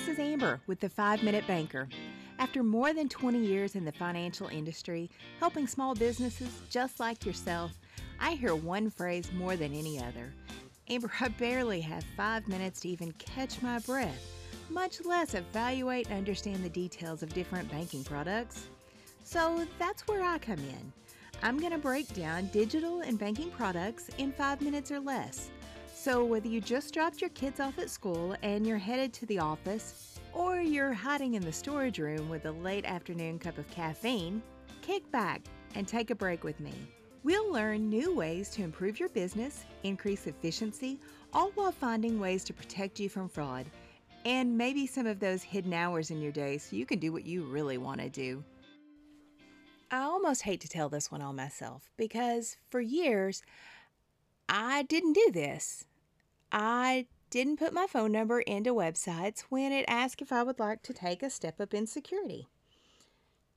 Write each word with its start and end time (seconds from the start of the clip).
this 0.00 0.16
is 0.16 0.18
Amber 0.18 0.58
with 0.66 0.80
the 0.80 0.88
5 0.88 1.22
Minute 1.22 1.46
Banker. 1.46 1.86
After 2.38 2.62
more 2.62 2.94
than 2.94 3.10
20 3.10 3.38
years 3.38 3.74
in 3.74 3.84
the 3.84 3.92
financial 3.92 4.48
industry, 4.48 5.10
helping 5.40 5.66
small 5.66 5.94
businesses 5.94 6.48
just 6.70 7.00
like 7.00 7.26
yourself, 7.26 7.72
I 8.18 8.30
hear 8.30 8.54
one 8.54 8.88
phrase 8.88 9.30
more 9.34 9.56
than 9.56 9.74
any 9.74 9.98
other. 9.98 10.32
Amber, 10.88 11.12
I 11.20 11.28
barely 11.28 11.82
have 11.82 12.02
five 12.16 12.48
minutes 12.48 12.80
to 12.80 12.88
even 12.88 13.12
catch 13.12 13.60
my 13.60 13.78
breath, 13.80 14.16
much 14.70 15.04
less 15.04 15.34
evaluate 15.34 16.06
and 16.06 16.16
understand 16.16 16.64
the 16.64 16.70
details 16.70 17.22
of 17.22 17.34
different 17.34 17.70
banking 17.70 18.02
products. 18.02 18.68
So 19.22 19.66
that's 19.78 20.08
where 20.08 20.24
I 20.24 20.38
come 20.38 20.60
in. 20.60 20.92
I'm 21.42 21.58
going 21.58 21.72
to 21.72 21.78
break 21.78 22.14
down 22.14 22.46
digital 22.54 23.00
and 23.00 23.18
banking 23.18 23.50
products 23.50 24.08
in 24.16 24.32
five 24.32 24.62
minutes 24.62 24.90
or 24.90 25.00
less. 25.00 25.50
So, 26.02 26.24
whether 26.24 26.48
you 26.48 26.62
just 26.62 26.94
dropped 26.94 27.20
your 27.20 27.28
kids 27.28 27.60
off 27.60 27.78
at 27.78 27.90
school 27.90 28.34
and 28.42 28.66
you're 28.66 28.78
headed 28.78 29.12
to 29.12 29.26
the 29.26 29.38
office, 29.38 30.18
or 30.32 30.58
you're 30.58 30.94
hiding 30.94 31.34
in 31.34 31.42
the 31.42 31.52
storage 31.52 31.98
room 31.98 32.30
with 32.30 32.46
a 32.46 32.52
late 32.52 32.86
afternoon 32.86 33.38
cup 33.38 33.58
of 33.58 33.68
caffeine, 33.70 34.42
kick 34.80 35.10
back 35.10 35.42
and 35.74 35.86
take 35.86 36.08
a 36.08 36.14
break 36.14 36.42
with 36.42 36.58
me. 36.58 36.72
We'll 37.22 37.52
learn 37.52 37.90
new 37.90 38.14
ways 38.14 38.48
to 38.52 38.62
improve 38.62 38.98
your 38.98 39.10
business, 39.10 39.66
increase 39.82 40.26
efficiency, 40.26 40.98
all 41.34 41.50
while 41.50 41.70
finding 41.70 42.18
ways 42.18 42.44
to 42.44 42.54
protect 42.54 42.98
you 42.98 43.10
from 43.10 43.28
fraud, 43.28 43.66
and 44.24 44.56
maybe 44.56 44.86
some 44.86 45.06
of 45.06 45.20
those 45.20 45.42
hidden 45.42 45.74
hours 45.74 46.10
in 46.10 46.22
your 46.22 46.32
day 46.32 46.56
so 46.56 46.76
you 46.76 46.86
can 46.86 46.98
do 46.98 47.12
what 47.12 47.26
you 47.26 47.44
really 47.44 47.76
want 47.76 48.00
to 48.00 48.08
do. 48.08 48.42
I 49.90 50.00
almost 50.00 50.40
hate 50.40 50.62
to 50.62 50.68
tell 50.68 50.88
this 50.88 51.12
one 51.12 51.20
on 51.20 51.36
myself 51.36 51.90
because 51.98 52.56
for 52.70 52.80
years 52.80 53.42
I 54.48 54.84
didn't 54.84 55.12
do 55.12 55.30
this. 55.30 55.84
I 56.52 57.06
didn't 57.30 57.58
put 57.58 57.72
my 57.72 57.86
phone 57.86 58.12
number 58.12 58.40
into 58.40 58.74
websites 58.74 59.40
when 59.48 59.72
it 59.72 59.84
asked 59.88 60.20
if 60.20 60.32
I 60.32 60.42
would 60.42 60.58
like 60.58 60.82
to 60.82 60.92
take 60.92 61.22
a 61.22 61.30
step 61.30 61.60
up 61.60 61.72
in 61.72 61.86
security. 61.86 62.48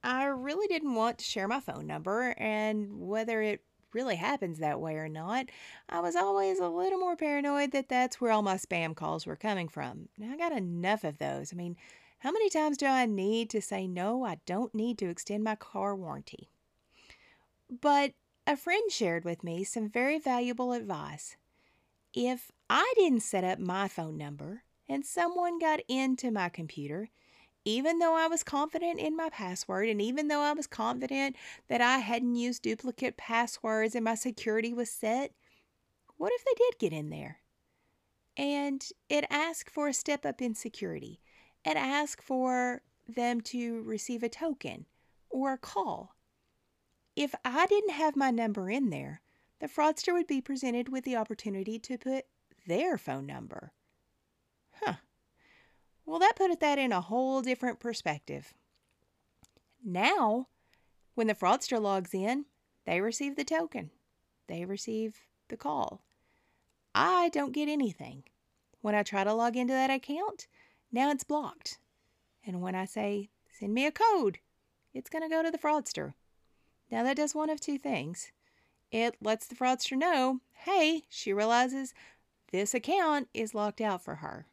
I 0.04 0.26
really 0.26 0.68
didn't 0.68 0.96
want 0.96 1.18
to 1.20 1.26
share 1.26 1.48
my 1.48 1.60
phone 1.60 1.88
number, 1.88 2.36
and 2.38 3.00
whether 3.00 3.42
it 3.42 3.62
really 3.94 4.16
happens 4.16 4.60
that 4.60 4.82
way 4.82 4.96
or 4.96 5.08
not, 5.08 5.46
I 5.88 6.02
was 6.02 6.16
always 6.16 6.60
a 6.60 6.68
little 6.68 7.00
more 7.00 7.16
paranoid 7.16 7.72
that 7.72 7.90
that's 7.90 8.20
where 8.20 8.32
all 8.32 8.42
my 8.42 8.56
spam 8.56 8.96
calls 8.96 9.26
were 9.26 9.36
coming 9.36 9.70
from. 9.70 10.10
Now 10.18 10.34
I 10.34 10.38
got 10.38 10.52
enough 10.52 11.04
of 11.04 11.20
those. 11.20 11.54
I 11.54 11.56
mean, 11.56 11.78
how 12.20 12.32
many 12.32 12.50
times 12.50 12.78
do 12.78 12.86
I 12.86 13.06
need 13.06 13.50
to 13.52 13.62
say 13.62 13.88
no, 13.88 14.26
I 14.26 14.40
don't 14.46 14.74
need 14.74 14.98
to 15.00 15.10
extend 15.10 15.44
my 15.44 15.56
car 15.56 15.96
warranty? 15.96 16.50
But 17.82 18.14
a 18.46 18.58
friend 18.58 18.92
shared 18.92 19.26
with 19.26 19.44
me 19.44 19.64
some 19.64 19.90
very 19.90 20.20
valuable 20.20 20.74
advice. 20.74 21.38
If 22.14 22.52
I 22.76 22.92
didn't 22.96 23.20
set 23.20 23.44
up 23.44 23.60
my 23.60 23.88
phone 23.88 24.18
number 24.18 24.64
and 24.90 25.06
someone 25.06 25.60
got 25.60 25.82
into 25.88 26.32
my 26.32 26.50
computer, 26.50 27.12
even 27.64 28.00
though 28.00 28.16
I 28.16 28.26
was 28.26 28.42
confident 28.42 29.00
in 29.00 29.16
my 29.16 29.30
password 29.30 29.90
and 29.90 30.02
even 30.02 30.28
though 30.28 30.42
I 30.42 30.54
was 30.54 30.66
confident 30.66 31.36
that 31.68 31.82
I 31.82 32.00
hadn't 32.00 32.36
used 32.36 32.64
duplicate 32.64 33.16
passwords 33.16 33.94
and 33.94 34.04
my 34.04 34.16
security 34.16 34.74
was 34.74 34.90
set, 34.90 35.34
what 36.18 36.34
if 36.34 36.44
they 36.44 36.54
did 36.58 36.80
get 36.80 36.98
in 36.98 37.12
there? 37.12 37.42
And 38.36 38.84
it 39.08 39.26
asked 39.30 39.70
for 39.70 39.88
a 39.88 39.94
step 39.94 40.26
up 40.26 40.42
in 40.42 40.56
security. 40.56 41.22
It 41.64 41.78
asked 41.78 42.24
for 42.24 42.82
them 43.08 43.42
to 43.42 43.84
receive 43.84 44.24
a 44.24 44.30
token 44.30 44.88
or 45.30 45.54
a 45.54 45.60
call. 45.60 46.16
If 47.16 47.36
I 47.46 47.68
didn't 47.68 47.92
have 47.92 48.16
my 48.16 48.32
number 48.32 48.72
in 48.72 48.90
there, 48.90 49.22
the 49.60 49.68
fraudster 49.68 50.12
would 50.14 50.26
be 50.26 50.42
presented 50.42 50.90
with 50.90 51.04
the 51.04 51.18
opportunity 51.18 51.78
to 51.78 52.00
put 52.00 52.26
their 52.66 52.98
phone 52.98 53.26
number. 53.26 53.72
Huh. 54.82 54.96
Well, 56.06 56.20
that 56.20 56.36
put 56.36 56.60
that 56.60 56.80
in 56.80 56.92
a 56.92 57.02
whole 57.02 57.42
different 57.42 57.80
perspective. 57.80 58.54
Now, 59.84 60.48
when 61.16 61.28
the 61.28 61.36
fraudster 61.36 61.82
logs 61.82 62.14
in, 62.14 62.46
they 62.86 63.02
receive 63.02 63.36
the 63.36 63.44
token, 63.44 63.92
they 64.48 64.66
receive 64.66 65.22
the 65.50 65.58
call. 65.58 66.02
I 66.96 67.30
don't 67.30 67.54
get 67.54 67.70
anything. 67.70 68.24
When 68.82 68.96
I 68.96 69.04
try 69.04 69.24
to 69.24 69.34
log 69.34 69.56
into 69.56 69.74
that 69.74 69.90
account, 69.90 70.48
now 70.92 71.10
it's 71.10 71.24
blocked. 71.24 71.80
And 72.46 72.62
when 72.62 72.76
I 72.76 72.86
say, 72.86 73.30
send 73.58 73.74
me 73.74 73.86
a 73.86 73.92
code, 73.92 74.40
it's 74.94 75.10
going 75.10 75.24
to 75.24 75.34
go 75.34 75.42
to 75.42 75.50
the 75.50 75.58
fraudster. 75.58 76.14
Now, 76.92 77.04
that 77.04 77.18
does 77.18 77.34
one 77.34 77.50
of 77.50 77.60
two 77.60 77.78
things 77.78 78.32
it 78.92 79.16
lets 79.22 79.48
the 79.48 79.56
fraudster 79.56 79.98
know 79.98 80.42
hey, 80.54 81.04
she 81.10 81.34
realizes 81.34 81.94
this 82.54 82.76
account 82.76 83.28
is 83.34 83.56
locked 83.56 83.82
out 83.82 84.04
for 84.04 84.16
her. 84.16 84.46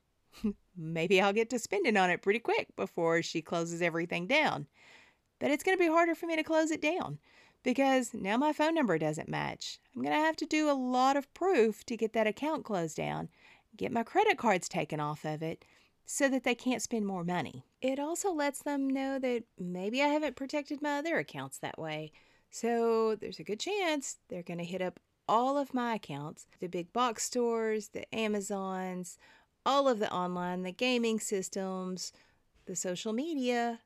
Maybe 0.77 1.21
I'll 1.21 1.35
get 1.35 1.51
to 1.51 1.59
spending 1.59 1.99
on 1.99 2.09
it 2.09 2.23
pretty 2.23 2.39
quick 2.39 2.75
before 2.75 3.23
she 3.23 3.43
closes 3.43 3.83
everything 3.83 4.27
down. 4.27 4.67
But 5.39 5.51
it's 5.51 5.63
going 5.63 5.77
to 5.77 5.85
be 5.85 5.91
harder 5.91 6.15
for 6.15 6.27
me 6.27 6.35
to 6.35 6.43
close 6.43 6.71
it 6.71 6.81
down 6.81 7.19
because 7.63 8.15
now 8.15 8.39
my 8.39 8.55
phone 8.55 8.75
number 8.75 8.97
doesn't 8.97 9.29
match. 9.29 9.79
I'm 9.95 10.03
going 10.03 10.15
to 10.15 10.21
have 10.21 10.37
to 10.37 10.47
do 10.47 10.71
a 10.71 10.73
lot 10.73 11.19
of 11.19 11.33
proof 11.35 11.85
to 11.85 11.97
get 11.97 12.15
that 12.15 12.27
account 12.27 12.65
closed 12.65 12.97
down, 12.97 13.29
get 13.77 13.93
my 13.93 14.03
credit 14.03 14.39
cards 14.39 14.67
taken 14.67 14.99
off 14.99 15.27
of 15.27 15.43
it 15.43 15.67
so 16.07 16.27
that 16.31 16.43
they 16.43 16.55
can't 16.55 16.83
spend 16.83 17.07
more 17.07 17.23
money. 17.23 17.67
It 17.83 17.99
also 17.99 18.33
lets 18.33 18.63
them 18.63 18.89
know 18.89 19.19
that 19.19 19.45
maybe 19.59 20.03
I 20.03 20.09
haven't 20.09 20.37
protected 20.37 20.81
my 20.81 20.99
other 20.99 21.19
accounts 21.19 21.59
that 21.59 21.79
way. 21.79 22.13
So 22.51 23.15
there's 23.15 23.39
a 23.39 23.45
good 23.45 23.61
chance 23.61 24.17
they're 24.29 24.43
going 24.43 24.59
to 24.59 24.65
hit 24.65 24.81
up 24.81 24.99
all 25.31 25.57
of 25.57 25.73
my 25.73 25.95
accounts 25.95 26.49
the 26.59 26.67
big 26.67 26.93
box 26.93 27.23
stores, 27.23 27.89
the 27.89 28.13
Amazons, 28.13 29.17
all 29.65 29.89
of 29.89 30.01
the 30.01 30.13
online, 30.13 30.65
the 30.65 30.73
gaming 30.73 31.21
systems, 31.21 32.13
the 32.67 32.75
social 32.75 33.13
media, 33.13 33.79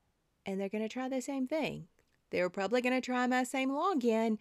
and 0.47 0.59
they're 0.59 0.71
going 0.71 0.83
to 0.83 0.89
try 0.89 1.07
the 1.07 1.21
same 1.21 1.47
thing. 1.47 1.87
They're 2.31 2.49
probably 2.49 2.81
going 2.81 2.95
to 2.95 3.05
try 3.05 3.27
my 3.27 3.45
same 3.45 3.71
login 3.71 4.39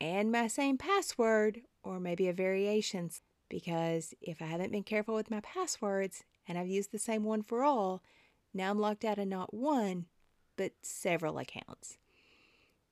and 0.00 0.32
my 0.32 0.48
same 0.48 0.76
password, 0.76 1.60
or 1.84 2.00
maybe 2.00 2.28
a 2.28 2.32
variation. 2.32 3.10
Because 3.48 4.12
if 4.20 4.42
I 4.42 4.46
haven't 4.46 4.72
been 4.72 4.82
careful 4.82 5.14
with 5.14 5.30
my 5.30 5.40
passwords 5.40 6.24
and 6.48 6.58
I've 6.58 6.66
used 6.66 6.90
the 6.90 6.98
same 6.98 7.22
one 7.22 7.42
for 7.42 7.62
all, 7.62 8.02
now 8.52 8.70
I'm 8.70 8.80
locked 8.80 9.04
out 9.04 9.18
of 9.18 9.28
not 9.28 9.54
one, 9.54 10.06
but 10.56 10.72
several 10.82 11.38
accounts. 11.38 11.96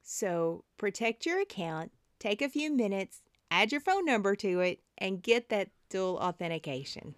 So 0.04 0.62
protect 0.76 1.26
your 1.26 1.40
account, 1.40 1.90
take 2.20 2.40
a 2.40 2.48
few 2.48 2.72
minutes, 2.72 3.20
add 3.52 3.70
your 3.70 3.82
phone 3.82 4.06
number 4.06 4.34
to 4.34 4.60
it, 4.60 4.80
and 4.96 5.22
get 5.22 5.50
that 5.50 5.68
dual 5.90 6.16
authentication. 6.16 7.14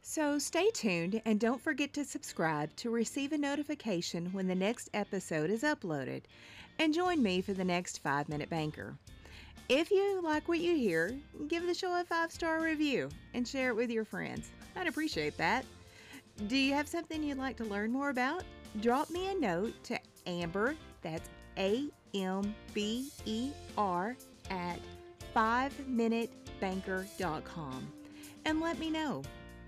So 0.00 0.38
stay 0.38 0.70
tuned 0.70 1.20
and 1.26 1.38
don't 1.38 1.60
forget 1.60 1.92
to 1.94 2.04
subscribe 2.04 2.74
to 2.76 2.90
receive 2.90 3.32
a 3.32 3.38
notification 3.38 4.32
when 4.32 4.46
the 4.46 4.54
next 4.54 4.88
episode 4.94 5.50
is 5.50 5.62
uploaded. 5.62 6.22
And 6.78 6.94
join 6.94 7.22
me 7.22 7.42
for 7.42 7.52
the 7.52 7.64
next 7.64 8.02
5 8.02 8.28
Minute 8.28 8.48
Banker. 8.48 8.96
If 9.68 9.90
you 9.90 10.20
like 10.22 10.48
what 10.48 10.60
you 10.60 10.76
hear, 10.76 11.18
give 11.48 11.66
the 11.66 11.74
show 11.74 12.00
a 12.00 12.04
five 12.04 12.30
star 12.30 12.62
review 12.62 13.10
and 13.34 13.46
share 13.46 13.70
it 13.70 13.76
with 13.76 13.90
your 13.90 14.04
friends. 14.04 14.48
I'd 14.76 14.86
appreciate 14.86 15.36
that. 15.36 15.66
Do 16.46 16.56
you 16.56 16.72
have 16.72 16.88
something 16.88 17.22
you'd 17.22 17.38
like 17.38 17.56
to 17.56 17.64
learn 17.64 17.90
more 17.90 18.10
about? 18.10 18.44
Drop 18.80 19.10
me 19.10 19.28
a 19.28 19.34
note 19.34 19.74
to 19.84 19.98
Amber, 20.26 20.76
that's 21.02 21.28
A 21.58 21.84
M 22.14 22.54
B 22.72 23.10
E 23.24 23.50
R 23.76 24.16
at 24.50 24.78
5minutebanker.com 25.36 27.92
and 28.46 28.60
let 28.60 28.78
me 28.78 28.90
know. 28.90 29.22